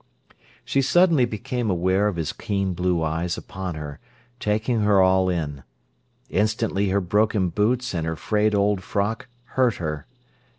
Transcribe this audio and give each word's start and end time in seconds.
She 0.65 0.81
suddenly 0.81 1.25
became 1.25 1.69
aware 1.69 2.07
of 2.07 2.15
his 2.15 2.33
keen 2.33 2.73
blue 2.73 3.03
eyes 3.03 3.37
upon 3.37 3.75
her, 3.75 3.99
taking 4.39 4.79
her 4.79 4.99
all 4.99 5.29
in. 5.29 5.61
Instantly 6.27 6.89
her 6.89 6.99
broken 6.99 7.49
boots 7.49 7.93
and 7.93 8.03
her 8.07 8.15
frayed 8.15 8.55
old 8.55 8.81
frock 8.81 9.27
hurt 9.53 9.75
her. 9.75 10.07